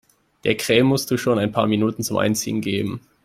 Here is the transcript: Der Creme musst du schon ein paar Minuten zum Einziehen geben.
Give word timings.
Der 0.45 0.57
Creme 0.57 0.87
musst 0.87 1.11
du 1.11 1.17
schon 1.19 1.37
ein 1.37 1.51
paar 1.51 1.67
Minuten 1.67 2.01
zum 2.01 2.17
Einziehen 2.17 2.59
geben. 2.59 3.01